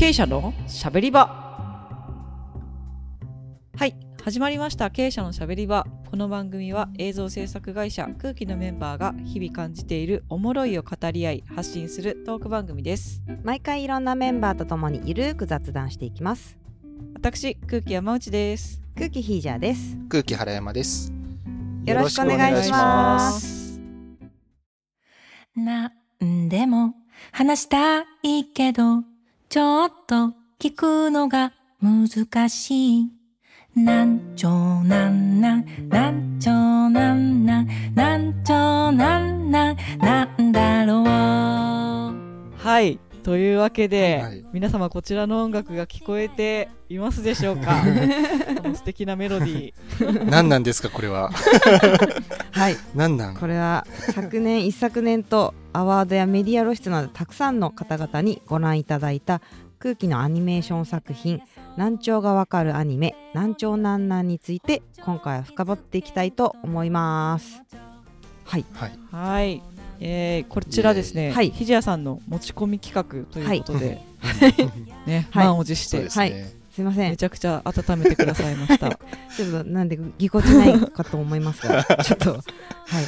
[0.00, 1.26] 経営者のしゃべり場。
[3.76, 4.90] はい始まりました。
[4.90, 5.84] 経営者のしゃべり場。
[6.10, 13.20] この番組は映像制作会社空気のメンバーが日々感じているおもろいを語り合い発信するトーク番組です。
[13.42, 16.56] 毎回いろんなメンバーとともにゆるーく雑談していきます。
[17.12, 18.80] 私空気山内です。
[18.96, 19.98] 空気ヒージャーです。
[20.08, 21.12] 空気原山です。
[21.84, 23.78] よろしくお願いします。
[25.54, 25.92] な
[26.24, 26.94] んでも
[27.32, 29.09] 話したいけど、
[29.52, 33.08] ちょっと聞くのが難しい。
[33.74, 34.50] なんちょ
[34.84, 41.04] なんなん、なんちょなんなん、なんちょなんなん、なんだろう。
[41.04, 47.76] はいというわけで、はい皆様こちらの音楽が聞こえていますでしょうか？
[48.60, 50.28] この素敵なメロディー。
[50.28, 51.30] 何なんですかこれは？
[52.50, 52.76] はい。
[52.92, 53.36] 何なん？
[53.36, 59.40] これは昨年一昨年とアワードやメディア露出などたくさんの方々にご覧いただいた
[59.78, 61.40] 空気のアニメーション作品
[61.76, 67.62] 難聴がわかるアニメ難聴なんなんについて今回は深掘っていきたいと思います。
[68.44, 68.64] はい。
[68.72, 68.98] はい。
[69.12, 69.62] はい、
[70.00, 71.50] えー、こちらですね、はい。
[71.50, 74.00] ひじやさんの持ち込み企画ということで、
[75.06, 75.46] ね、 はい。
[75.46, 76.60] 満を持して、そうですね。
[76.70, 77.10] すいません。
[77.10, 78.88] めちゃくちゃ温めてくださいました。
[79.36, 82.42] ちょっとなんでぎこちないかと思いますが ちょっとはい。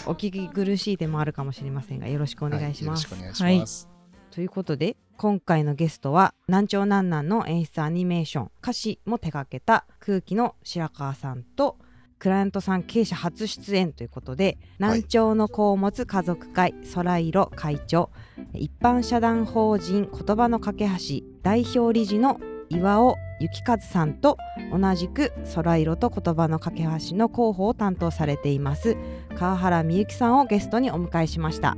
[0.07, 3.89] お聞き苦しい点もあるかもしれませんがよろしくお願いします、はよろしくお願いします。
[4.31, 11.79] ということで今回のゲストは南朝南南の演出アニメーション歌詞も手掛けた空気の白川さんと
[12.23, 18.11] クライアントさん経営者初出演ということで、南朝の子を持つ家族会空色会長
[18.55, 24.39] 一般社団法人言葉の架け橋代表理事の岩尾幸和さんと
[24.73, 28.97] 同じく空色と言葉の架け橋の広報を担当されています
[29.35, 31.77] 川原美幸さんをゲストにお迎えしました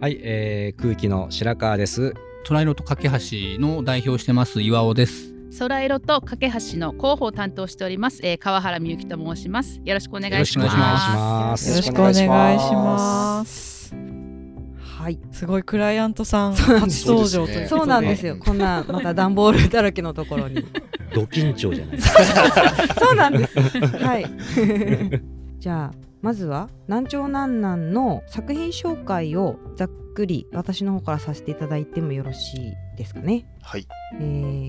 [0.00, 2.14] はい、えー、空気の白川です。
[2.44, 5.37] トライロと架け橋の代表をしてます岩尾です。
[5.56, 9.80] 空色と架け橋の広報を担当しております、えー、川原美幸と申します。
[9.84, 11.68] よろしくお願いします。
[11.70, 13.94] よろしくお願いしますよろしくお願いします。
[14.98, 18.36] はいすごいクライアントさんそうなんです初登場というそうなんですよ。
[18.36, 20.64] こんなまた段ボールだらけのところに。
[21.14, 21.98] ド緊張じゃない。
[22.98, 23.58] そうなんです。
[23.58, 24.26] はい。
[25.58, 33.46] じゃあまずは南朝南南の作品紹介をざっくり私の方からさせていただいてもよろしいですかね。
[33.62, 33.86] はい。
[34.20, 34.22] え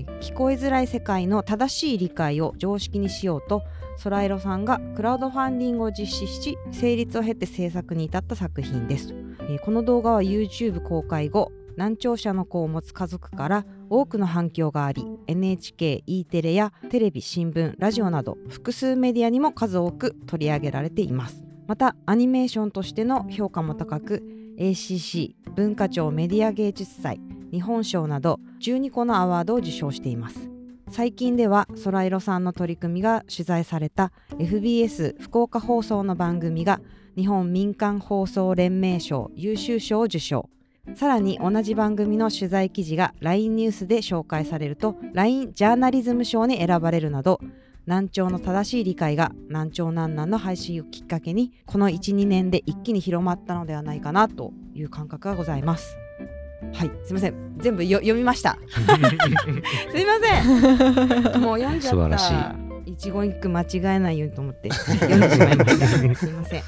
[0.06, 3.62] ー聞こえづらい世界の正しい理解を常識にしようと
[4.02, 21.42] 空色さんがクラウドファンディングを実施し成立を経て制作に至った作品です、えーこの動画は YouTube 公開後難聴者の子を持つ家族から多くの反響があり NHK、E テレやテレビ、新聞、ラジオなど複数メディアにも数多く取り上げられています。
[21.66, 24.22] またアニメーションとしての評価も高く
[24.58, 27.20] ACC 文化庁メディア芸術祭
[27.52, 30.50] 日本賞など12個のアワードを受賞しています。
[30.88, 36.80] 最近では空色さんの取り組みが取材された FBS 福岡放送の番組が
[37.16, 40.48] 日本民間放送連盟賞優秀賞を受賞。
[40.94, 47.40] さらに同じ番組の取材記事が LINE ニュースで紹介されると LINE ジャーナリズム賞に選ばれるなど
[47.86, 55.96] 難聴の正しい理解が難聴難難の配信をきっかけにこの12年で一気に広まったのではないかなという感覚がございます。
[56.74, 57.56] はいすいません。
[57.58, 58.58] 全部よ読みました。
[59.90, 61.40] すいません。
[61.42, 61.96] もう読んじゃった。
[61.96, 62.92] 素晴らしい。
[62.92, 66.14] 一言一句間違えないようにと思って 読んでしまいました。
[66.14, 66.62] すいません。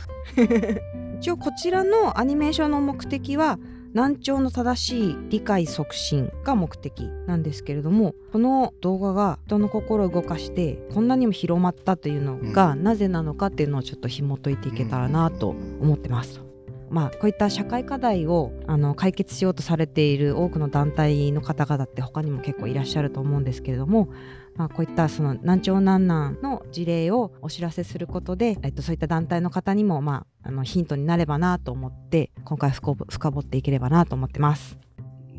[1.18, 3.58] 一応こちらのアニメーションの目的は
[3.92, 16.51] 難聴の正しい理解促進が目的なんですけれどもこの動画が人の心を動かしてこんなにも広まったというのがなぜなのかっていうのをちょっと紐解いていけたらなと思ってます。
[16.92, 24.10] まあ、こういった社会課題をあの解決しようとされている多くの団体の方々って他にも結構いらっしゃると思うんですけれども、
[24.56, 34.76] まあ、こういったその難聴難難の事例をお知らせすることで、えっと、そういった団体の方にも、まあ、あのヒントになればなと思って今回深掘深掘っていければなと思ってます。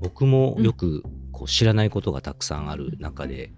[0.01, 3.53] 僕もよくこう知らないことがたくさんある中で、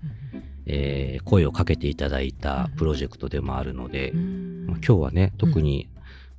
[0.66, 5.90] えー声をかけていただいたプロジェクトでもあるので、まあ、今日はね特に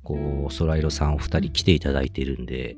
[0.07, 2.77] こう空色さんお二人来ていただいているんで、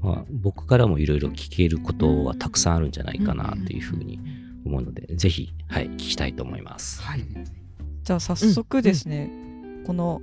[0.00, 4.20] まあ、僕からもいろいろ聞けることはたくさんあるんじゃないかなというふうに
[4.64, 7.02] 思うので、ぜひ、はい、聞きたいと思います。
[8.04, 9.28] じゃあ早速ですね、
[9.84, 10.20] この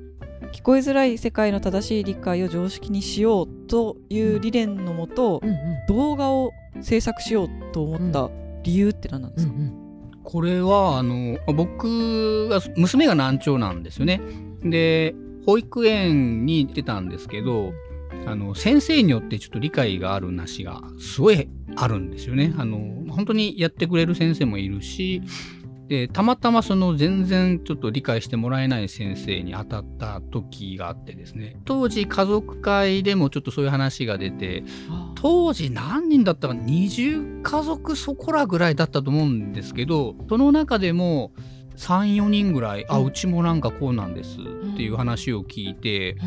[0.54, 5.58] 聞こえづらい世界の正しい理解を常識にしようという理念のもと、うんうん。
[5.90, 8.30] 動画を制作しようと思った
[8.64, 9.54] 理由って何なんですか、
[10.24, 14.22] これはあの僕が娘が難聴なんですよね。
[14.64, 15.14] で
[15.46, 17.74] 保育園に行ってたんですけど
[18.26, 22.54] あの先生によってちょっと理解があるなしがすごいあるんですよね。
[22.58, 25.22] あの本当にやってくれる先生もいるし
[25.88, 34.64] でたまたまその全然ちょっと理解してもらえない先生に当たった時があってですね当時家族会でもちょっとそういう話が出て
[35.16, 41.34] 当時何人だったか20家族そこらぐらいだったと思うんですけどその中でも
[41.78, 46.18] 34人ぐらい、あうちもなんかこうなんですっていう話を聞いて、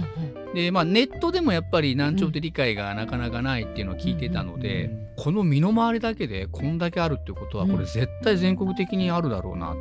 [0.55, 9.75] でまあネットでもやっぱり難聴って理解がなかなかないっていうのを聞いてたので、この身の回りだけでこんだけあるってことはこれ絶対全国的にあるだろうな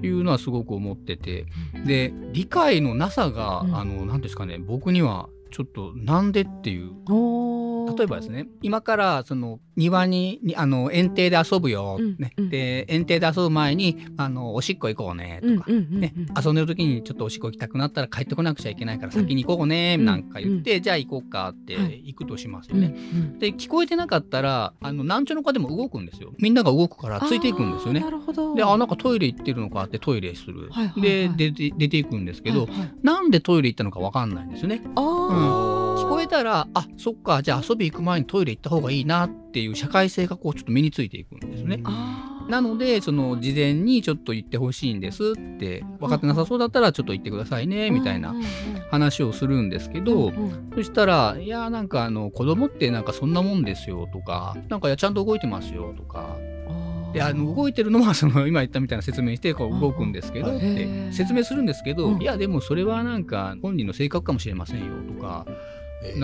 [0.00, 1.46] というのはすごく思ってて
[1.86, 6.90] で理解のなさが、あの何ですかね僕にはちょっとなんでっていう
[7.96, 12.16] 例えばですね今からその庭ににあの園庭で遊ぶよ、うん。
[12.18, 12.32] ね。
[12.36, 12.48] うん。
[12.48, 16.14] で園庭で遊ぶ前にあのおしっこ行こうねとか、ね、
[16.44, 20.04] 遊んでる時にちょっとおしっこ行きたくなったら帰ってこなくちゃいけないから先に行こうねうん。
[20.04, 22.02] なんか言って、じゃあ行こうかってはい。
[22.04, 22.94] 行くとしますよね。
[23.38, 26.32] で聞こえてなかったらあの難聴の子でも動くんですよ。
[26.38, 28.00] みんなが動くからついていくんですよね。
[28.00, 28.10] な。
[28.10, 28.54] るほど。
[28.54, 30.70] であなんかトイレ行ってるのかってトイレする。
[30.96, 32.94] で出ていくんですけど、はいはい。
[33.02, 34.82] なんでトイレ行ったのか分かんないんですよね。
[34.94, 35.02] あー。
[35.02, 35.73] 聞こ
[36.24, 41.82] えたらあそっかじゃあ遊び行く前にトイレ行った方がいいなっていう社会性がこうちょっと身についていくんですよね。
[42.48, 48.34] なのでその事前にちょっと言ってほしいんですって分かってなさそうだったらちょっと言ってくださいねみたいな
[48.90, 50.70] 話をするんですけうんど、うん。
[50.74, 56.36] そしたら「いやなんかあの子供ってなんかそんなもんですよ」とか「なんかちゃんと動いてますよ」とか。
[57.14, 62.20] であの動いてるのはその今言ったみたいな説明してこう動くんですけどってー説明するんですけど、うん。
[62.20, 64.86] いやでもそれはなんか本人の性格かもしれませんよ
[65.16, 65.46] とか。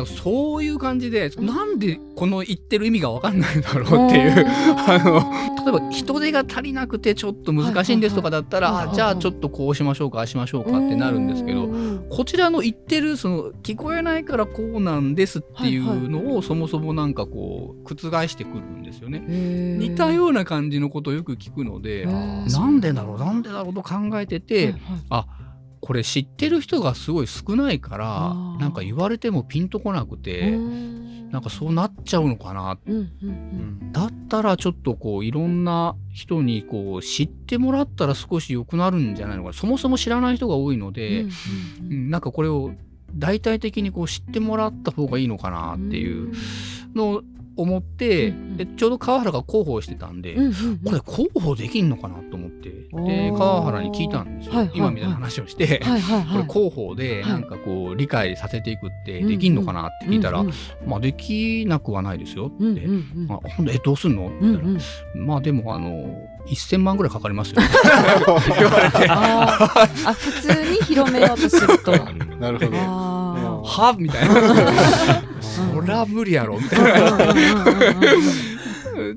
[0.07, 4.47] そういう感じで、なんでこの言ってる意味が分かんないんだろうっていう。
[4.77, 12.07] あの例えば人手が足りなくてちょっと難しいんですとかだったら、はいはいはいあじゃあちょっとこうしましょうかああしましょうかってなるんですけど、うん。
[12.11, 17.97] こちらの言ってるその聞こえないからこうなんですっていうのをそもそもなんかこう覆
[18.29, 19.21] してくるんですよね。
[19.21, 24.81] 似たような感じのことをよく聞くので、なんでだろうなんでだろうと考えてて、はいはい。
[25.11, 25.27] あ
[25.91, 30.53] これ知ってる人がすごい少ないからなんか言われてもピンとこなくて。
[30.53, 33.33] うんなんかそうなっちゃうのかなうんうんう
[33.87, 33.93] ん。
[33.93, 39.53] だったらちょっとこういろんな人にこう知ってもらったら少し良くなるんじゃないのかな。
[39.53, 41.31] そもそも知らない人が多いので、うん
[41.83, 42.11] うんうん。
[42.11, 42.73] なんかこれを
[43.15, 46.33] 大体的にこう知ってもらった方がいいのかなっていう
[46.97, 47.23] のを
[47.61, 48.57] 思って、うんうん。
[48.57, 50.79] でちょうど川原が広報してたんで、うんうんうん。
[50.79, 54.79] これ広報できんのかなと思ってで川原に聞いたんですよ、はいはいはい。
[54.79, 55.81] 今みたいな話をして。
[55.85, 56.47] はいはいはい。
[56.47, 57.33] これ広報ではい。
[57.33, 60.53] なんかこう理解させていくってできんのかなって聞いたら、うんうん。
[60.87, 63.33] まあできなくはないですよって、うんうんうん。
[63.33, 64.29] あほんでえどうすんの？
[64.29, 67.57] ってうん言ったら、うんまあでもあの1000万ぐらいかかりますよ。
[68.59, 69.69] 言われてあ
[70.15, 71.93] 普通に広めようとすると。
[72.41, 73.20] なるほど。
[73.65, 73.93] あは？
[73.99, 74.35] みたいな。
[75.41, 77.35] そりゃ無理やろみたいな。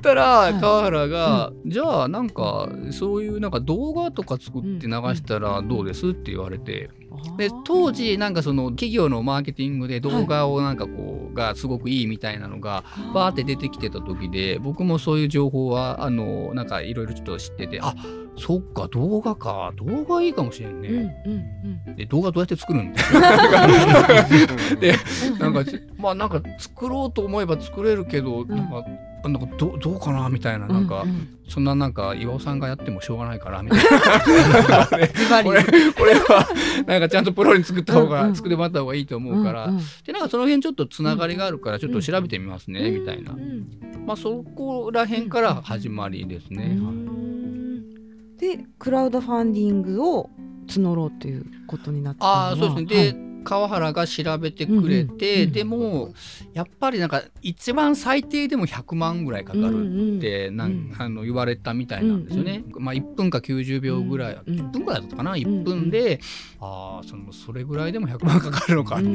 [0.01, 6.09] たら川原が、じゃあなんかそういうなんか動画とか作って流したらどうです？
[6.09, 6.89] って言われて
[7.37, 12.83] で当時なんかその企業のマーケティングで動画をなんかこうがすごくいいみたいなのが
[13.13, 17.95] バーって出てきてた時で僕もそういう情報はあのなんかいろいろちょっと知っててあ
[18.37, 19.71] そっか動画か。
[19.75, 21.33] 動画いいかもしれんね、うん
[21.87, 24.23] うんで動画どうやって作るんみたいな
[24.79, 24.95] で
[25.39, 25.63] なんか
[25.97, 28.83] まあなんか作ろうと思えば作れるけど、なんか
[29.29, 31.09] なんかどどうかなみたいななんか、うん。
[31.09, 34.87] うんそんななんか岩尾さんがやってもしょうがないからみたいな。
[35.43, 35.61] これ
[35.91, 36.47] これは
[36.87, 38.35] なんかちゃんとプロに作った方が、うんうん。
[38.35, 39.81] 作ってもらった方がいいと思うから、んん。
[40.05, 43.33] でなんかその辺ちょっとつながりがあるからちょっと調べてみますね、みたいな。
[43.33, 43.67] う、ん
[44.05, 46.77] まあそこら辺から始まりですね。
[46.79, 46.95] うはい。
[46.95, 50.29] んでクラウドファンディングを
[50.67, 53.13] 募ろうということになったああそうですね。
[53.13, 55.53] で、川原が調べてくれて、うんうんうん。
[55.53, 56.13] でも
[56.53, 60.95] やっぱりなんか一番最低でも100万ぐらいかかるってなん、うん。
[60.97, 62.63] あの言われたみたいなんですよね。
[62.77, 66.19] まあ1分か90秒ぐらい、うん10分ぐらいだったかな？1分で、
[66.59, 69.05] ああそのそれぐらいでも100万かかるのかって、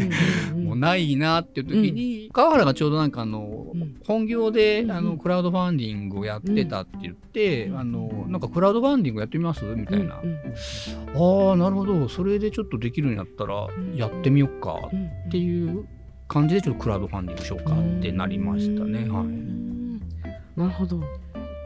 [0.54, 3.97] もうないなっていう時に、川原がちょうどなんかあの、うん。
[4.06, 7.78] 本業でうんあのクラウドファンディングをやってたって言って、うん。
[7.78, 9.64] あのなんかクラウドファンディングやってみます？
[9.64, 10.20] みたいな。
[10.23, 10.38] うん
[11.14, 12.08] ああなるほど。
[12.08, 13.94] それでちょっとできるんやったらん。
[13.94, 15.06] やってみよっかうん。
[15.06, 15.87] っていう
[16.26, 19.00] 感じでちょっとクラウドファンディングしようかってなりましたね。
[19.00, 20.00] うん。
[20.26, 21.00] はい、なるほど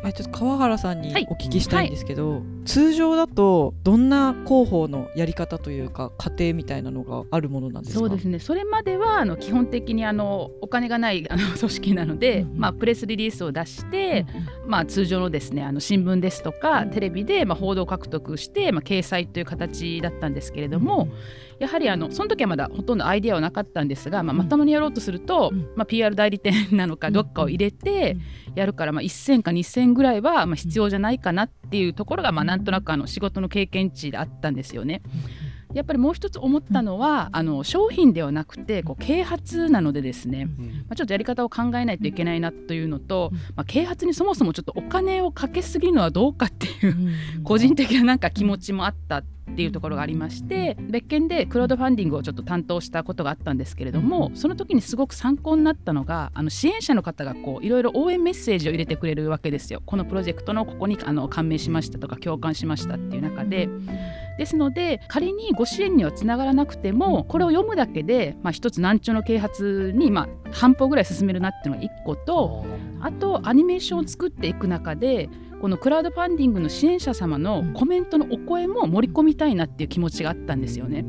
[0.05, 1.27] えちょっと川原さんにはい。
[1.31, 8.01] お聞きしたいんですけど、通常だとどんな広報のやり方というか過程みたいなのがあるものなんですか？
[8.01, 8.39] そうですね。
[8.39, 14.27] それまではあの基本的にあのお金がないあの 組織なので、まあ、プレスリリースを出して、
[14.67, 21.09] まあ、通常のですねあの新聞ですとかテレビでまあ報道獲得して、まあ、掲載という形だったんですけれども、
[21.59, 28.17] やはりあのその時はまだほとんどアイデアはなかったんですが、まあ、まともにやろうとすると、まあ、PR 代理店なのかどっかを入れて
[28.57, 35.03] やるから、まあ、1000か2000ぐらいはまあ必要じゃないかなっていうところが、まあ、なんとなくあの仕事の経験値であったんですよね。
[35.75, 40.53] やっぱりもう一つ思ったのは、あの商品ではなくてこう啓発なのでですね、ま
[40.91, 46.97] あ、ちょっとやり方を考えないといけないなというのと、まあ、啓発にそもそもちょっとお金をかけすぎるのはどうかっていう
[47.43, 49.23] 個人的ななんか気持ちもあった
[49.53, 59.83] っていうところがありまして別件でクラウドファンディングをちょっと担当したことがあったんですけれどもその時にすごく参考になったのがあの支援者の方がこういろいろ応援メッセージを入れてくれるわけですよ。
[59.85, 63.69] このプロジェクトのここにあの感銘しましたとか共感しましたっていう中で。
[64.39, 72.65] ですので仮にご支援にはつながらなくてもこれを読むだけで、まあ、一つ難聴の啓発に、まあ、半歩ぐらい進めるなっていうのが1個と
[73.01, 75.29] あとアニメーションを作っていく中で
[75.63, 81.05] このクラウドファンディングの支援者様のコメントのお声も盛り込みたいなっていう気持ちがあったんですよね。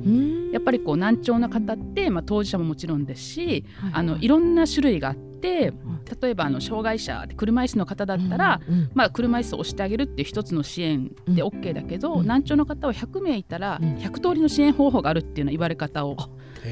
[0.51, 8.61] やっぱりこう難聴な方って、まあ、当事者ももちろんですし、あのいろんな種類があって例えばあの障害者で車椅子の方だったら、
[8.93, 16.17] まあ、車椅子を押してあげるっていう一つの支援で OK だけど、難聴の方は100名いたら100通りの支援方法があるっていうような言われ方を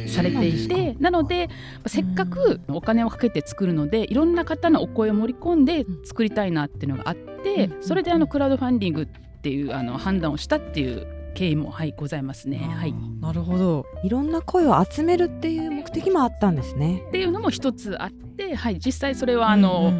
[0.08, 1.50] されていてなので
[1.86, 9.06] せっかくお金をかけて作るのでいろんな方のお声を盛り込んで作りたいなっていうのがあってそれであのクラウドファンディングっ
[9.42, 12.58] ていうあの判断をしたっていう経緯も、はい、ございますね。
[12.58, 17.04] はい、なるほどいろんな声を集めるっていう目的もあったんですね。
[17.08, 19.92] っていうのも一つあって、はい、実際それはあの、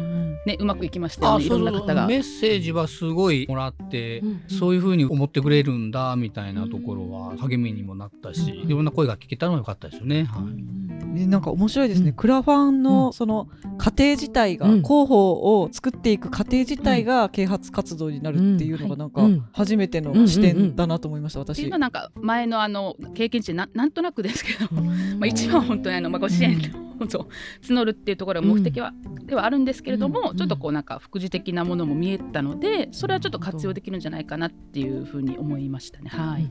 [0.44, 2.06] ね、うまくいきましたよねいろんな方が。
[2.06, 8.82] メッセージはすごいもらって、そういうふうに思ってくれるんだみたいなところは励みにもなったし、いろん。
[8.84, 10.24] な声が聞けたのは良かったですよね。
[10.24, 10.82] はい。
[11.12, 14.82] ね、なんか面白いですね、クラファンのその過程自体が、うん。
[14.82, 21.74] 広報を作っていく過程自体が啓発活動になるっていうのがなんかうん初めての視点だなと思いました、私っていうの。
[21.74, 26.58] はなんか前のあの経験値ななんとなくですけど、まあ、一番本当にあの、まあ、ご支援
[27.04, 27.28] を
[27.62, 28.92] 募るっていうところが目的は、
[29.26, 36.10] ではあるんですけれども、ちょっとこうなんか副次的なものも見えたのでそれはちょっと活用できるんじゃないかなっていうふうに思いましたね。
[36.10, 36.50] はい、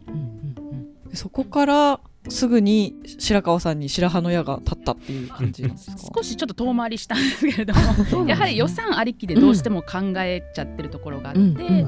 [1.09, 5.97] でそこからすぐに白川さんに白羽の矢が立ったっていう感じなんですか？
[6.15, 11.49] 少しちょっと遠回りしたんですけれどもやはり予算ありきでどうしても考えちゃってるところがあって、うん。
[11.49, 11.83] うん。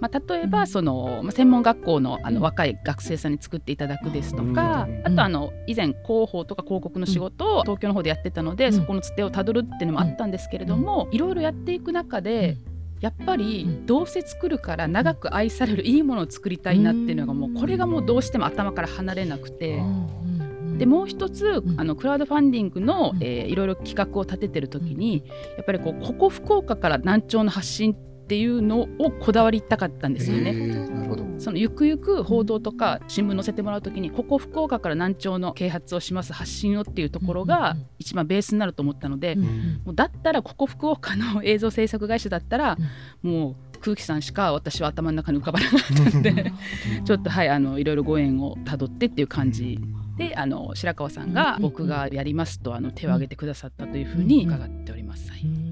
[0.00, 12.58] まあ、例えばその、まあ、専門学校のあの若い学生さんに作っていただくですとか、あとあの以前広報とか広告の仕事を東京の方でやってたので、そこのつてをたどるっていうのもあったんですけれども、いろいろやっていく中で、
[13.00, 19.80] やっぱりどうせ作るから長く愛されるいいものを作りたいなっていうのがもうこれがもうどうしても頭から離れなくて。
[20.78, 25.24] でもう一つあのクラウドファンディングの、えーいろいろ企画を立ててる時に
[25.56, 27.96] やっぱりこうここ福岡から難聴の発信
[28.28, 30.52] っていうのをこだわりたかったんですよね。
[30.52, 31.24] なるほど。
[31.38, 42.76] そのゆくゆく報道とか新聞載せてもらう時にここ福岡から難聴の啓発をします発信をっていうところが一番ベースになると思ったので、もうだったらここ福岡の映像制作会社だったら、
[43.22, 45.80] もう空気さんしか私は頭の中に浮かばなかっ
[46.10, 46.52] たので
[47.06, 49.78] ちょっとはいあのいろいろご縁をたどってっていう感じ
[50.18, 55.30] であの白川さんが僕がやりますとあの手を挙げてくださったというふうに伺っております。
[55.30, 55.67] はい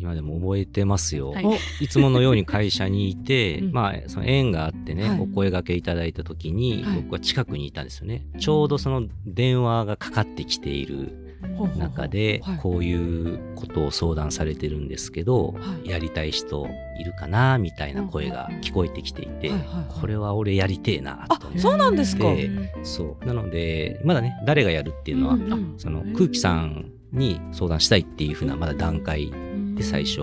[0.00, 1.32] 今でも覚えてますよ。
[1.32, 1.84] はい。
[1.84, 3.72] いつものように会社にいて、 うん。
[3.72, 5.20] まあ、その縁があってね、はい。
[5.20, 7.02] お声掛けいただいた時に、はい。
[7.02, 8.26] 僕は近くにいたんですよね。
[8.38, 11.36] ちょうどその電話がかかってきている
[11.76, 12.58] 中で、はい。
[12.58, 15.90] こういうことを相談されてるんですけど、はい。
[15.90, 16.66] やりたい人
[16.98, 20.00] いるかなみたいな声が聞こえてきていて、はいはいはい。
[20.00, 21.36] これは俺やりてえなと。
[21.46, 21.58] 思って。
[21.58, 22.24] そうなんですか。
[22.34, 22.50] で
[22.84, 23.26] そう。
[23.26, 29.30] なので、まだね、誰がやるっていうのは、うんうんその空気さんに相談したいっていうふうなまだ段階
[29.74, 30.22] で最初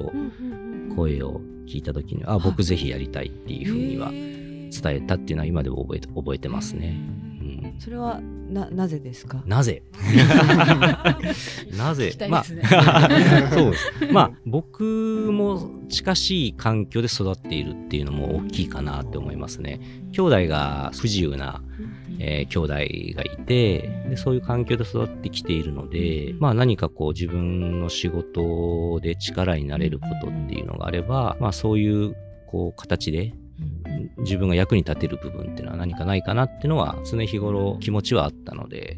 [0.96, 6.98] 声を聞いた時にあ僕ぜひやりたいっていうふうには伝えたっていうのは今でも覚えて覚えてますね。
[7.78, 9.42] うん、それはななぜですか？
[9.46, 9.84] なぜ？
[11.78, 12.08] なぜ？
[12.08, 12.44] 聞きたいまあ
[13.54, 13.92] そうです。
[14.12, 19.80] まあ僕も近しい環境で育っているっていうのも大きいかなって思いますね。
[20.12, 21.62] 兄弟が不自由な、
[22.20, 22.80] えー兄弟が
[23.24, 32.16] いてでそういう環境で育ってきているので、まあ何かこう自分の仕事で力になれることっていうのがあれば、まあそういう
[32.48, 33.34] こう形で
[34.20, 38.98] 自分が役に立てる部分っていうのは何かないかなっていうのは常日頃気持ちはあったので、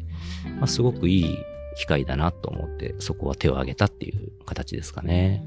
[0.58, 1.38] まあ、すごくいい
[1.76, 5.44] 機会だなと思ってそこは手を挙げたっていう形ですかね。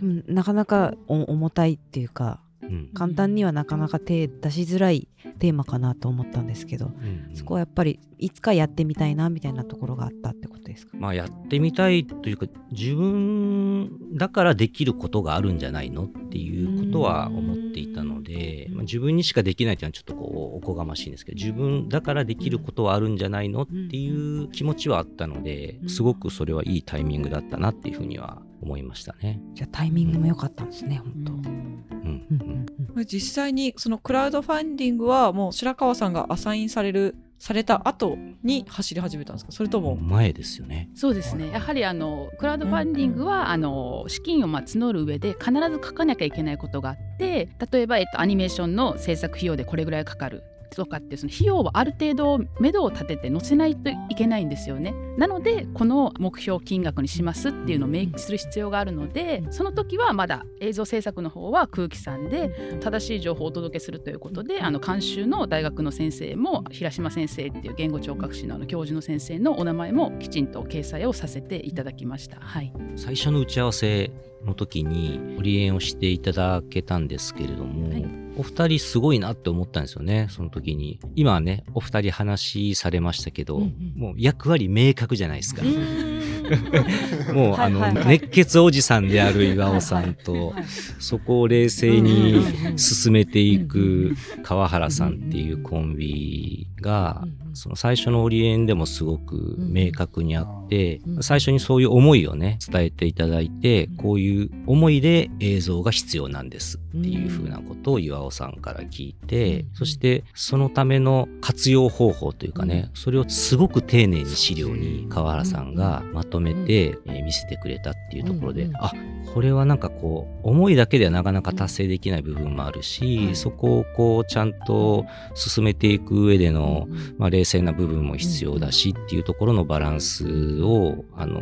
[0.00, 2.90] なかなか重たいっていうかうん。
[2.94, 5.08] 簡単にはなかなか手出しづらい
[5.38, 6.88] テーマかなと思ったんですけどう
[7.32, 10.96] んそこはやっぱりいつかやってみたいなみたいなところがあったってことですか？
[10.98, 29.40] まあやってみたいというか自分だからできることがあるんじゃないのっていうことは思っていたので、まあ、自分にしかできないっていうのはちょっとこうおこがましいんですけど自分だからできることはあるんじゃないのっていう気持ちはあったのですごくそれはいいタイミングだったなっていうふうには思いましたね。
[29.54, 31.32] じゃあタイミングも良かったんですね本当。
[31.32, 31.84] うん。
[31.94, 39.52] うんうん実際にそのクラウドファンディングはもう白川さんがアサインされるされた後に走り始めたんですか？
[39.52, 40.88] それとも前ですよね。
[40.94, 41.50] そうですね。
[41.50, 50.42] やはりあのクラウドファンディングは、あの資金をまあ募る上で必ず書かなきゃいけないことがあって例えば、えっと、アニメーションの制作費用でこれぐらいかかる
[50.74, 54.94] とかってその費用をある程度目処を立てて載せないといけないんですよね。
[55.16, 72.38] なのでこの目標金額にしますっていうのを明記する必要があるのでその時はまだ映像制作の方は空気さんで正しい情報をお届けするということであの監修の大学の先生も平島先生っていう言語聴覚士のあの教授の先生のお名前もきちんと掲載をさせていただきました。
[72.40, 74.10] はい、最初の打ち合わせ
[74.46, 78.06] の時にオリエンをしていただけたんですけれども、はい。
[78.38, 81.00] お二人すごいなって思ったんですよねその時に。
[81.14, 84.00] 今はねお二人話されましたけど、うんうん。
[84.00, 85.62] もう役割明確じゃないですか、
[87.32, 87.94] もう、はいあの、はい。
[87.94, 90.54] はい熱血おじさんである岩尾さんと、
[90.98, 92.42] そこを冷静に
[92.76, 97.26] 進めていく川原さんっていうコンビが、
[97.56, 101.22] その最初のオリエンでもすごく明確にあって、うん。
[101.22, 109.74] 最初にそういう思いをね、伝えていただいて、こういう思いで映像が必要なんですっていうふうなことを岩尾さんから聞いて、うん。
[109.74, 118.92] そしてそのための活用方法というかね、それをすごく丁寧に資料に川原さんがまとめて、えー見せてくれたっていうところで、うんうんあ、
[119.34, 126.86] これはなんかこう、思いだけではなかなか達成できない部分もあるし、そこをこう、ちゃんと進めていく上での、
[127.18, 131.40] まあ、冷静な部分も必要だしっていうところのバランスを、あの、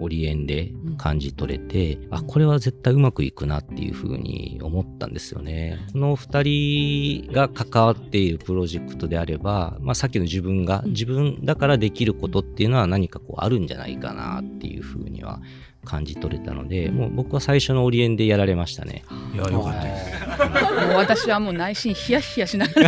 [0.00, 5.78] オリエンで感じ取れて、あ、これは絶対うまくいくなっていうふうに思ったんですよね。
[5.92, 15.40] この二人が関わっているプロジェクトであれば、まあ、さっきの自分が、自分だからできることっていうのは何かこうあるんじゃないかなっていうふうには
[15.84, 19.02] 感じ取れたので、もう僕は最初のオリエンでやられましたね。
[19.34, 22.82] いやよかったですもう私はもう内心ヒヤヒヤしなが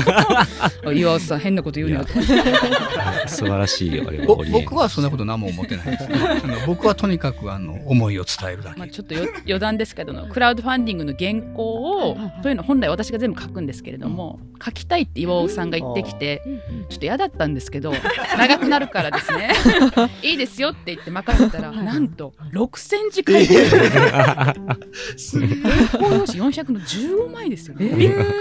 [0.85, 2.13] ら 岩尾さん変なこと言うなと
[3.29, 4.27] 素晴らしいよ、あれ。
[4.27, 16.43] 僕はそんなこと何も思ってないです、ね、 あの僕はとにかくあの思いを伝えるだけ、まあ、ちょっとよ余談ですけどクラウドファンディングの原稿をというのは本来私が全部書くんですけれども書きたいって岩尾さんが言ってきて
[16.89, 17.93] ちょっと嫌だったんですけど
[18.37, 19.51] 長くなるからですね。
[20.23, 23.67] いいですよって言って任せたらなんと6センチ書いてる。
[23.93, 24.67] 原
[25.99, 27.77] 稿用紙400の15枚ですよ。
[27.77, 27.99] びっく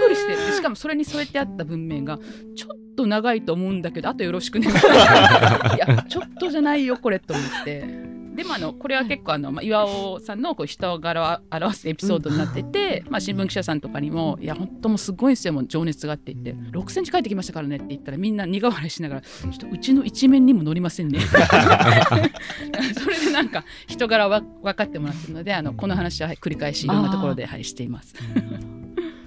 [0.08, 0.36] りして。
[0.36, 2.18] でしかもそれに添えてあった文面が
[2.54, 4.68] ちょっと長いと思うんだけどあとよろしくね。
[5.76, 8.12] いやちょっとじゃないよこれと思って。
[8.34, 21.18] でもあのこれは結構あの、まあ、岩尾さんのこう人柄を表すエピソードになってて、まあ、新聞記者さんとかにも「いや本当もうすごいんですよもう情熱があって」言って「6センチ書いてきましたからね」って言ったらみんな苦笑いしながら「ちょっとうちの一面にも載りませんね」
[22.98, 28.14] それでなんか人柄は分かってもらってるのであのこの話ははい繰り返しいろんなところで、はい、しています。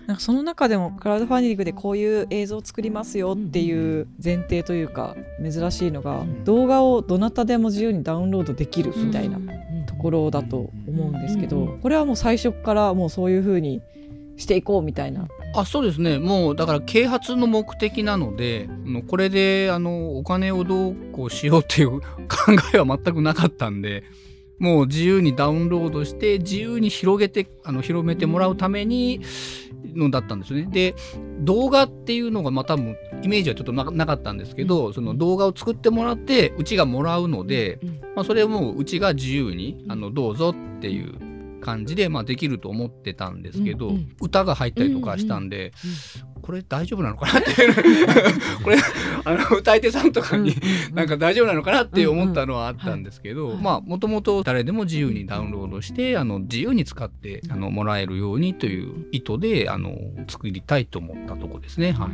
[0.07, 9.39] なんかその中でもクラウドファンディングでこういう映像を作りますよっていう前提というか珍しいのが動画をどなたでも自由にダウンロードできるみたいな
[9.87, 13.81] ところだと思うんですけどこれはもう最初からもうそういうふうに
[14.37, 15.27] していこうみたいな。
[15.55, 16.19] あそうですね。
[16.19, 18.69] もうだから啓発の目的なので
[19.07, 22.01] これであのお金をどうこうしようっていう考
[22.73, 24.03] えは全くなかったんで
[24.59, 29.21] もう自由にダウンロードして自由に広げてあの広めてもらうために
[29.95, 30.67] のだったんですね。
[30.69, 30.95] で
[31.41, 37.79] 動画っていうのがまあ多分イメージはちょっとななかったんですけど、その動画を作ってもらってうちがもらうので、
[38.15, 41.34] まあ、それをもううちが自由にあのどうぞっていう
[41.65, 44.15] 感じで、まあ、できると思ってたんですけど、うんうん。
[44.21, 45.73] 歌が入ったりとかしたんで、
[46.43, 47.73] これ大丈夫なのかなっていう
[48.63, 48.77] これ
[49.25, 50.53] あの歌い手さんとかに
[50.93, 59.97] なんか大丈夫なのかなって思ったのはあったんですけど、まあもともと誰でも自由にダウンロードしてあの自由に使ってあのもらえるようにという意図であの
[60.27, 61.93] 作りたいと思ったとこですね。
[61.93, 62.09] はい。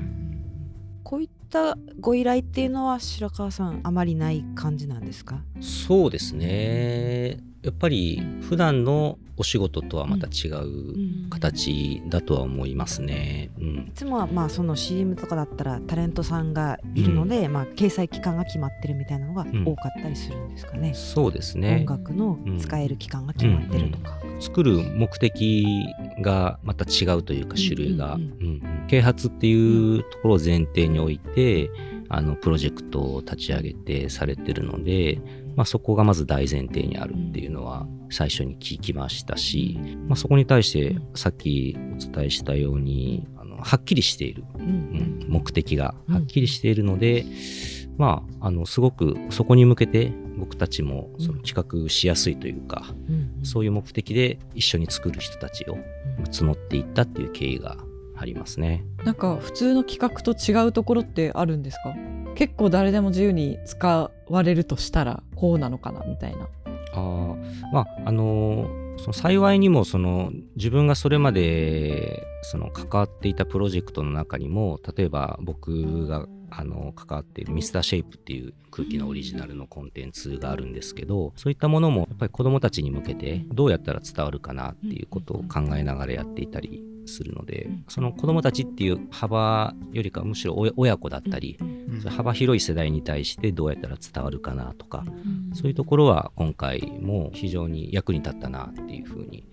[1.04, 5.42] こういったご依頼っていうのは白川さんあまりない感じなんですか？
[5.60, 7.38] そうですね。
[7.64, 13.50] やっぱり普段のお仕事とはまた違う形だとは思いますね。
[13.60, 13.66] うん。
[13.88, 20.94] いつもはまあその CM とかだったらタレントさんがいるので、まあ掲載期間が決まってるみたいなのが多かったりするんですかね。
[20.94, 21.86] そうですね。
[21.88, 21.98] 音。
[21.98, 24.20] 楽の使える期間が決まってるとか。
[24.40, 25.86] 作る目的
[26.22, 28.22] がまた違うというか種類が、うん。
[28.22, 28.52] うんう
[28.86, 28.88] ん。
[28.88, 31.72] 啓発っていうところを前提に置いて
[32.10, 35.22] あのプロジェクトを立ち上げてされてるので、
[35.56, 44.62] まあ、そこがまず大前提にあるっていうのは最初に聞きましたし、まあ、そこに対してさっきお伝えしたようにあのはっきりしている、うん。
[44.62, 47.26] うん目的がはっきりしているので、
[47.98, 53.46] まあ、あのすごくそこに向けて僕たちもその企画しやすいというか、うん。
[53.46, 55.78] そういう目的で一緒に作る人たちを
[56.32, 57.78] 募っていったっていう経緯が
[58.18, 58.86] ありますね。
[59.06, 61.96] なんか普通の企画と違うところってあるんですか？
[62.36, 66.48] 結構誰でも自由に使われるとしたらこうなのかなみたいな。
[66.94, 67.36] あー
[67.74, 91.60] まああのーその幸いにもその自分がそれまでその関わっていたプロジェクトの中にも例えば僕があの関わっているミスターシェイプっていう空気のオリジナルのコンテンツがあるんですけどそういったものもやっぱり子どもたちに向けてどうやったら伝わるかなっていうことを考えながらやっていたりするのでその子どもたちっていう幅よりかはむしろ親親子だったり
[92.08, 95.04] 幅広い世代に対してどうやったら伝わるかなとか
[95.54, 99.48] そういうところは今回も非常に役に立ったなっていうふうに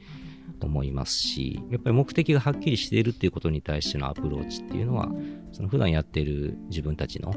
[0.61, 5.09] 思いますしやっぱり目的がはっきりしているっていうことに対してのアプローチっていうのは
[5.53, 7.33] その普段やっている自分たちの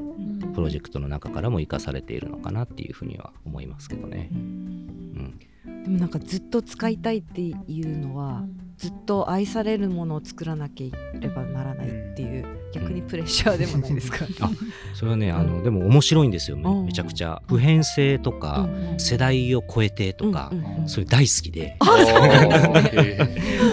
[0.54, 4.30] プロジェクトの中からも生かされているのかなっていうふうには思いますけどね。
[4.32, 5.40] うん、
[5.84, 7.54] でもなんかずっと使いたいってい
[7.84, 8.46] うのは
[8.82, 14.50] ずっと愛されるものを作らなければならないっていう逆にプレッシャーでもないですか、あ
[14.96, 16.86] それはねあのでも面白いんですよめうん。
[16.86, 17.44] めちゃくちゃ。
[17.48, 18.68] 普遍性とか
[18.98, 20.90] 世代を超えてとかうんうんうん。
[20.90, 21.78] それ大好きで。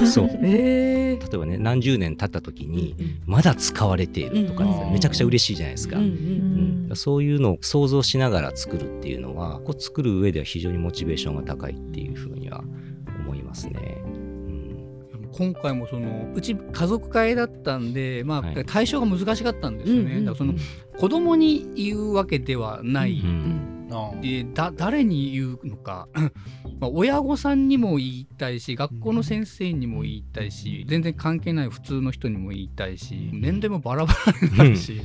[0.04, 4.92] そうえ 例えばね何十年経った時にうんまだ使われているとかうんうん。
[4.92, 5.96] めちゃくちゃ嬉しいじゃないですか。
[5.96, 6.10] うんうん
[6.90, 6.96] うん。
[6.96, 12.62] そういうのを想像しながら作るっていうのはこう作る上では非常にモチベーションが高いっていうふうには
[13.24, 14.02] 思いますね。
[15.32, 18.60] うん今回もそのうち家族会だったんで、まはい。
[18.60, 20.54] あ、対象が難しかったんですよね、だからその
[20.98, 23.74] 子供に言うわけではない、うん。
[23.74, 23.77] あ
[24.20, 26.08] でだ誰に言うのか。
[26.80, 35.00] まあ親御さんにも言いたいし学校の先生にも言いたいし全然関係ない普通の人にも言いたいし年齢もバラバラになるし、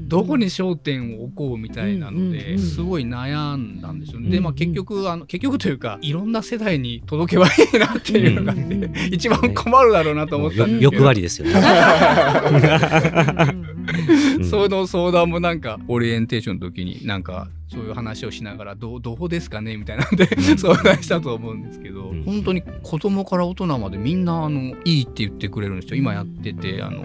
[0.00, 2.24] どこに焦点を置こうみたいなのうん。
[2.26, 2.30] うん。
[2.30, 2.58] うでん。
[2.58, 4.26] すごい悩んだんですよね。
[4.26, 4.32] うん。
[4.32, 10.92] でまあ結局あの結局というかいろんな世代に届けばいいなっていうのがあって、一番困るだろうなと思ったんですけど。
[10.92, 11.54] よ欲張りですよね。
[14.08, 14.44] うん。
[14.48, 22.22] その相談もなんかオリエンテーションの時になんかそういう話をしながらどうどうですかねみたいなんで相談したと思うんですけど、うん。
[22.24, 25.96] 本当に子供から大人までみんなあのいいって言ってくれるんですよ。
[25.96, 27.04] 今やっててあの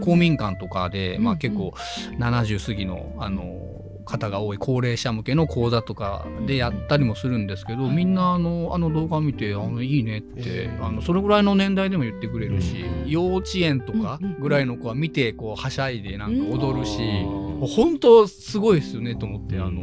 [0.00, 1.72] 公民館とかで、まあ、結構
[2.18, 3.73] 70過ぎのあの
[4.04, 19.82] 方が多い高齢者向けの講座とかでやったりもするんですけど、みんなあのあの動画見て「あのいいね」ってあのそれぐらいの年代でも言ってくれるし、幼稚園とかぐらいの子は見てこうはしゃいでなんか踊るし、もう本当すごいですよねと思って、あの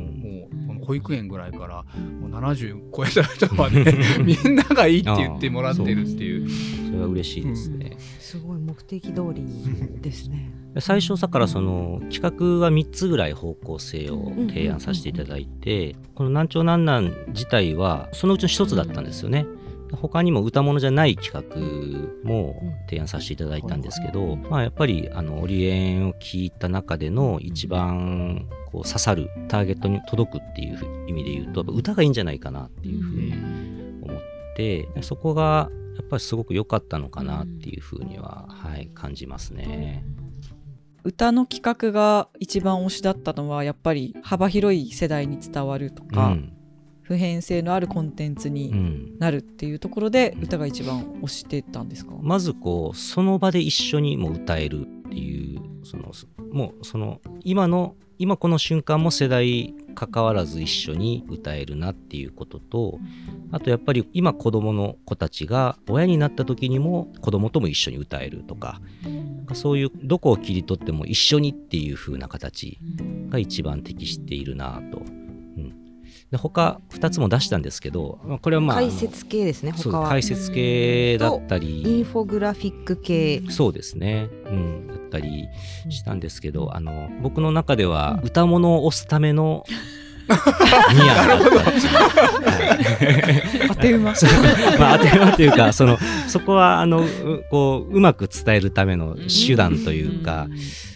[0.92, 1.86] 保育園ぐらいから
[2.20, 6.50] もう70超えた人まで みんながいいって言ってもらってるっていう。
[6.50, 7.96] それは嬉しいですね。
[8.20, 9.46] すごい目的通り
[10.02, 10.52] ですね。
[10.80, 19.46] 最初さからその企画は3つぐらい方向性を提案させていただいてこの「南朝南南」自体はそのうちの一つだったんですよね。
[19.98, 33.34] 他にも歌物じゃない企画も提案させていただいたんですけど、まあ、やっぱりあのオリエンを聞いた中での一番こう刺さるターゲットに届くっていう意味で言うとやっぱ歌がいいんじゃないかなっていうふうに
[34.04, 34.22] 思っ
[34.56, 40.06] てそこがやっぱりすごく良かったのかなっていうふうには、はい、感じますね。
[41.04, 46.54] 歌の企画が一番推しだったのはやっぱり幅広い世代に伝わるとか、うん
[47.12, 56.14] 普遍性のあるコンテンツうにんなるっていうところで歌が一番推してたんですか、まずこうその場で一緒にも歌えるっていうその
[56.54, 62.98] もうその今の今この瞬間も世代関わらず一緒に歌えるなっていうことと
[63.52, 68.80] あとやっぱり今子供の子たちが親になった時にも子供とも一緒に歌えるとか
[69.54, 72.80] そういうどこを切り取っても一緒にっていう風な形
[73.30, 75.21] が一番適しているなと。
[76.32, 79.74] うん、で他2つも出したんですけどまあこれはまあ解説系ですね。
[79.76, 80.10] そう他は。
[80.10, 81.84] 解説系だったり。
[81.84, 83.42] インフォグラフィック系。
[83.50, 85.48] そうですね、うん、だったり
[85.90, 89.66] したんですけど、あの僕の中では歌物を押すための
[90.94, 92.60] ニアだったって
[93.18, 94.14] いう当て馬。
[94.80, 99.16] まあ当て馬というかそのそこはあのうこううまく伝えるための
[99.48, 100.48] 手段というか、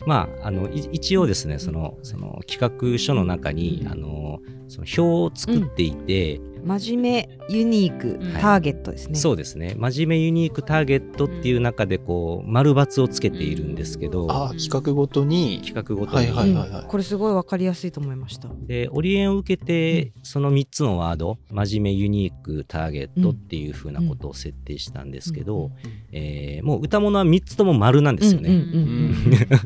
[0.05, 9.75] まああのい一応ですねそのその企画書の中にあのその表を作っていて、真面目ユニークターゲットですね、そうですね。
[9.77, 15.61] 真面目ユニークターゲットっていう中でこう丸×をつけているんですけど、あ企画ごとに？
[15.63, 16.85] 企画ごとに、はいはいはいはい。
[16.87, 18.49] これすごいわかりやすいと思いました。
[18.65, 25.71] でオリエンを受けてその3つのワード真面目ユニークターゲットっていうふうなことを設定したんですけど、
[26.11, 28.49] えーもう歌物は3つとも丸なんですよね。
[28.49, 28.67] うんうんう
[29.11, 29.15] ん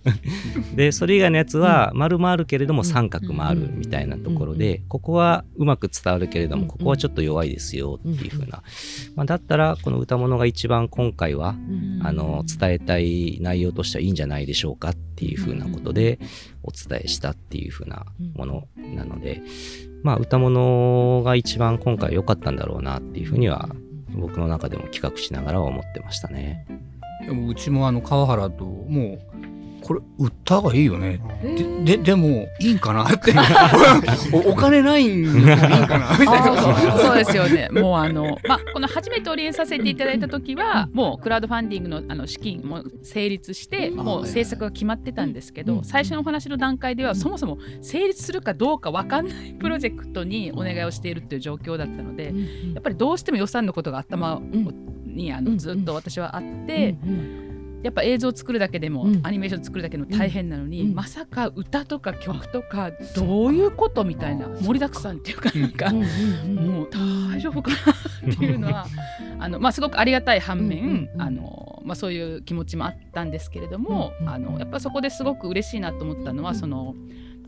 [0.76, 8.64] でそれ以外のやつは丸もあるけれども三角もあるみたいなところでここはうまく伝わるけれどもここはちょっと弱いですよっていうふうな、
[9.16, 11.56] まあ、だったらこの歌物が一番今回は
[12.04, 16.20] あの伝えたい内容としてはいいんじゃないでしょうかっていうふうなことで
[16.64, 19.42] お伝えしたっていうふうなものなので。
[20.04, 23.70] まあ歌物が一番今回良かったんだろうなっていうふうには
[24.16, 26.66] 僕の中でも企画しながらは思ってましたね。
[27.26, 29.20] でもうちもあの川原ともう
[29.82, 31.22] これ売った方がいいよね。
[31.86, 33.34] でででもいいんかなって。
[34.34, 35.26] おお金ないん
[35.88, 36.16] かな
[36.98, 37.70] そうですよね。
[37.72, 52.34] もうあの、まあ、この初めてオリエンさせていただいた時は、もうクラウドファンディングのあの資金も成立して、もう制作が決まってたんですけど、最初のお話の段階では、そもそも成立するかどうか分かんないプロジェクトにお願いをしているっていう状況だったので、
[52.74, 54.42] やっぱりどうしても予算のことが頭
[55.06, 56.96] にあのずっと私はあって、
[57.82, 59.22] やっぱ映像を作るだけでも、うん。
[59.24, 60.96] アニメーション作るだけでも大変なのに、うん。
[60.96, 66.90] まさか歌とか曲とかどういうことみたいな盛りだくさんっていうかなんか、もう
[67.32, 67.78] 大丈夫かな
[68.34, 68.86] っていうのは
[69.40, 76.96] あの、まあ、すごくありがたい反面、うんうんうんあのまあ、そういう気持ちもあったんですけれども、うんうんあのやっぱそこですごく嬉しいなと思ったのは、その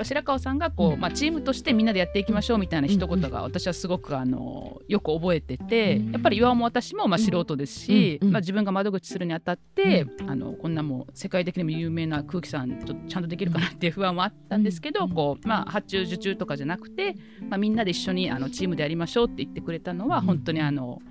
[0.04, 8.28] 白川さんがこう、まあ、チームとしてみんなでやっていきましょうみたいな一言が私はすごくあのよく覚えてて、やっぱり岩尾も私もまあ素人ですし、うん。
[8.28, 8.34] うん。
[8.34, 17.16] まあ、自分が窓口するにあたって、あのこんなもう世界的にも有名な空気さんちょっとちゃんとできるかなっていう不安もあったんですけど、こうまあ、発注受注とかじゃなくて、
[17.50, 21.02] まあ、みんなで一緒にあのチームでやりましょうって言ってくれたのは本当にあの。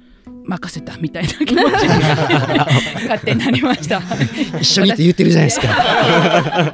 [0.44, 1.62] 任せたみたいな気持ちに
[3.08, 4.00] 勝手になりました。
[4.60, 5.66] 一緒にって言ってるじゃないですか。
[5.68, 5.82] だか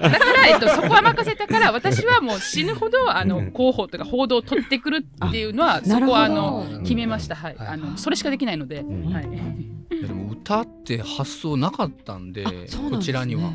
[0.09, 12.51] ら、えっと、そこは任せたから私はもう死ぬほどあの広報とか報道を取ってくるっていうのはそこはあの決めました、はい、あのそれしかできないので、はい、でも歌って発想なかったんでね。
[12.91, 13.53] こちらには。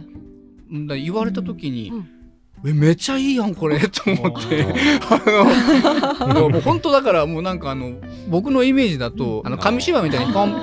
[0.88, 2.21] だ言われた時に、うん
[2.66, 3.80] えめっちゃいいやんこれ。
[3.90, 4.66] と思って。
[6.20, 7.94] あのもう本当だからもうなんかあの
[8.30, 10.56] 僕のイメージだと、あの紙芝居みたいにポン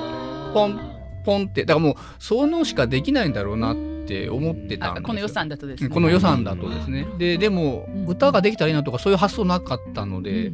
[0.53, 0.79] ポン
[1.25, 3.75] ポンってだからもうそのしかできないんだろうなっ
[4.07, 5.01] て思ってたんですよ。
[5.01, 5.89] あこの予算だとですね。
[5.89, 7.05] この予算だとですね。
[7.17, 10.53] ででも歌ができたらいいなとかそういう発想なかったので、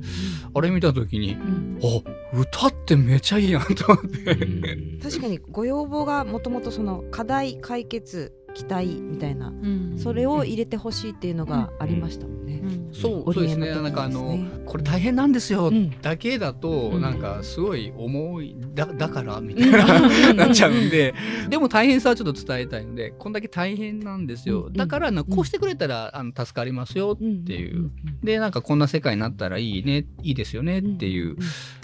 [0.54, 1.38] あれ見た時に、
[1.84, 4.36] あ歌ってめちゃいいやんと思って。
[5.02, 9.54] 確かにご要望がもともとその課題解決期待みたいな、
[9.98, 12.62] それを入れてほしいっていうのがありましたもんね。
[12.94, 13.70] そうそうですね。
[13.70, 15.72] なんかあのこれ大変なんですよ。
[16.02, 21.14] だけだとなんかすごい重いだだからみたいな なっちゃうんで、
[21.50, 24.70] でも大変さはちょっと伝えたいので、こんだけ大変なんですよ。
[24.72, 27.92] だからなこうしてくれたらあの助かりますよっていう。
[28.24, 31.36] でなんかこんな世界になったらいいねいいですよねっていう。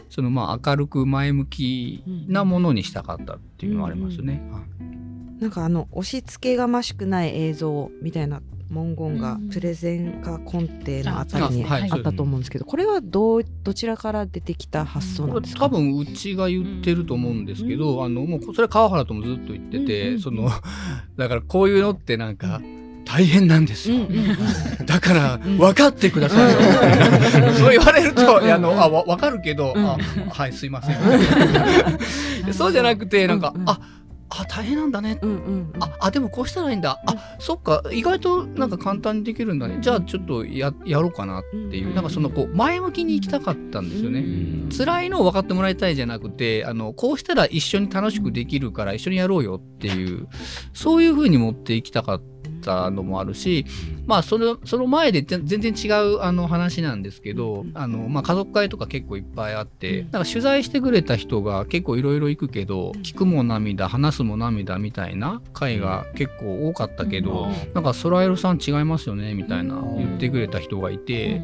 [0.10, 4.44] そのまあ明るく前向きなものにしたかったっていうのはありますね。
[5.42, 15.66] なんかあの押し付けがましくない映像みたいな文言がプレゼンか根底のあたりにあったと思うんですけど、これはどうどちらから出てきた発想なんですか？
[15.66, 20.50] 多分うちが言ってると思うんですけど、あのもうそれは川原ともずっと言ってて、その
[21.18, 22.62] だからこういうのってなんか。
[23.04, 24.08] 大変なんですよ。
[24.86, 26.60] だから分かってくださいよ。
[27.56, 29.98] そう言われると、あの、あ、分かるけど、あ、
[30.30, 30.98] はい、すいません。
[32.54, 33.80] そうじゃなくて、なんか、あ、
[34.34, 35.20] あ大変なんだね、
[35.80, 37.02] ああでもこうしたらいいんだ。
[37.06, 37.84] あそっか。
[37.92, 39.80] 意外となんか簡単にできるんだね。
[39.82, 41.94] じゃあちょっとややろうかなっていう。
[41.94, 44.24] なんかそのこう前向きに行きたかったんですよね。
[44.76, 50.28] 辛いのを分かってもらいたいじゃなくてあのこうしたら一緒に楽しくできるから一緒にやろうよっていう
[50.74, 52.41] そういうふうに持っていきたかった
[52.92, 53.66] のもあるし
[54.06, 71.42] まあそれその前で全然違うあの話なんですけどあの、まあ、家族会とか結構いっぱいあってなんか取材してくれた人が結構いろいろ行くけど聞くも涙話すも涙みたいな回が結構多かったけどなんかソラエルさん違いますよねみたいな言ってくれた人がいて。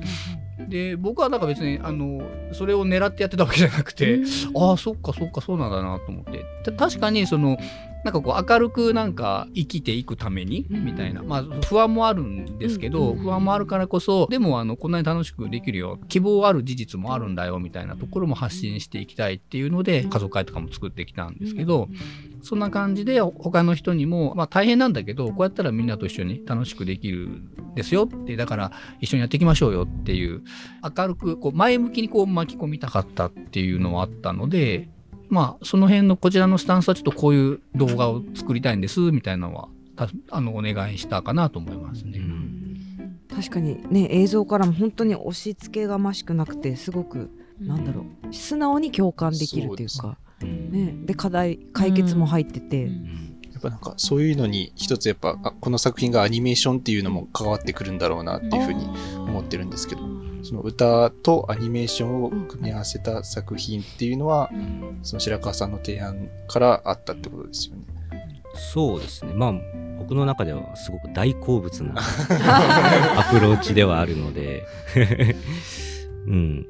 [0.68, 4.22] で僕はなんか別にあのそれを狙ってやってたわけじゃなくて、
[4.56, 6.44] ああそっかそっかそうなんだなと思って。
[6.72, 7.58] 確かにその
[8.04, 21.90] なんかこう明るくなんか生きていくためにみたいな、まあ不安もあるんですけど、不安もあるからこそでもあのこんなに楽しくできるよ希望ある事実もあるんだよみたいなところも発信していきたいっていうので家族会とかも作ってきたんですけど、
[22.42, 30.44] そんな感じで他の人にも、まあ、大変なんだけどこうやったらみんなと一緒に楽しくできるんですよってだから一緒にやっていきましょうよっていう
[30.98, 34.90] 明るくこう前向きにこう巻き込みたかったっていうのはあったので
[35.30, 39.70] まあその辺のこちらのスタンスはちょっとこういう動画を作りたいんですみたいなのは
[40.30, 42.22] あのお願いしたかなと思いますね。
[43.30, 47.30] 確かにね映像からも本当に押し付けがましくなくてすごく、
[47.62, 50.18] うん、なんだろう素直に共感できるというか。
[50.40, 52.90] ね、で課題解決も入ってて、や
[53.58, 60.02] っぱなんかそういうのに一つやっぱあこの作品がアニメーションっていうのも関わってくるんだろうなっていうふうに思ってるんですけど
[60.48, 64.50] その歌とアニメーションを組み合わせた作品っていうのは、
[65.04, 67.84] その白川さんの提案からあったってことですよね。
[68.56, 69.34] そうですね。
[69.34, 69.54] まあ
[70.00, 71.96] 僕の中ではすごく大好物な
[73.20, 74.64] アプローチではあるので。
[76.28, 76.66] うん。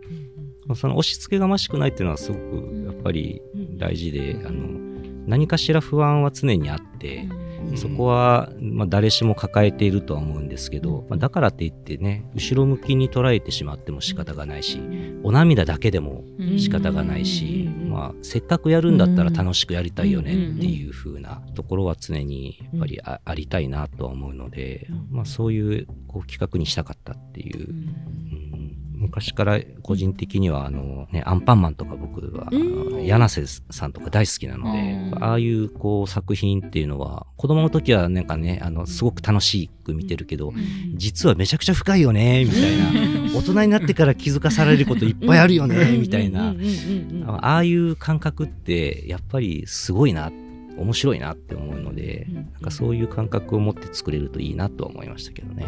[0.75, 3.43] その押し付けがましくないっていうのはすごくやっぱり
[3.77, 4.79] 大事で、あの
[5.27, 7.29] 何かしら不安は常にあって、
[7.75, 14.81] そこは、まあ、誰しも抱えているとは思うんですけど、まあ、だからって言ってね後ろ向きに捉えてしまっても仕方がないし
[15.23, 16.23] お涙だけでも
[16.57, 27.67] 仕方がないし、まあ、せっかくやるんだったら楽しくやりたいよねっていう風なところは常にやっぱりありたいなとは思うので、まあ、そういうこう企画にしたかったっていう。
[28.97, 40.51] 昔から個人的にはあの、ね、アンパンマンとか僕は柳瀬さんとか大好きなのでああいうこう作品っていうのは子供の時はなんかねあのすごく楽しく見てるけど
[40.95, 43.17] 実はめちゃくちゃ深いよねみたいな。
[43.37, 46.55] 大人になってから気づかされることいっぱいあるよねみたいな。
[47.27, 50.31] ああいう感覚ってやっぱりすごいな
[50.77, 55.65] 面白いなって思うのでなんかそういう感覚を持って作れるといいなとは思いましたけどね。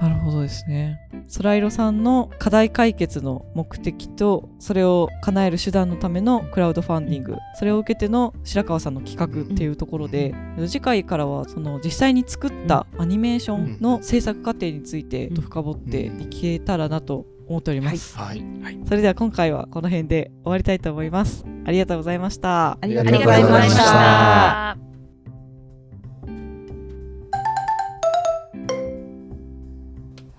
[0.00, 0.98] なるほどですね。
[1.36, 7.36] 空色さんの課題解決の目的とそれを叶える手段のためのクラウドファンディング。
[7.58, 10.34] それを受けての白川さんの企画っていうところで、
[10.66, 21.44] 次回からはその実際に作ったアニメーションの制作過程について深掘っていけたらなと思っております、はい、はい、それでは今回はこの辺で終わりたいと思います。
[21.64, 22.78] ありがとうございました。
[22.80, 24.85] ありがとうございました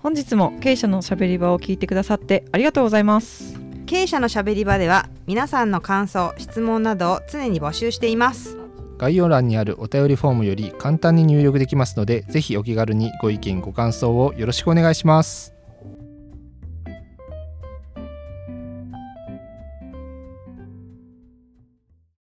[0.02, 3.58] 本日も経営者のしゃべり場を聞いてくださってありがとうございます。
[3.86, 8.58] 経営者のしゃべり場では皆さんの感想質問などを常に募集しています。
[8.98, 15.57] 概要欄にあるお便りフォームより簡単に入力できますのでぜひお気軽にご意見ご感想をよろしくお願いします